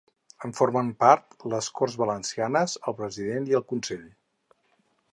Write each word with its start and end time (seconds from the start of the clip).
En 0.47 0.53
formen 0.59 0.89
part 1.03 1.45
les 1.53 1.69
Corts 1.81 1.99
Valencianes, 2.05 2.75
el 2.93 2.99
President 3.03 3.49
i 3.53 3.59
el 3.61 3.67
Consell. 3.75 4.05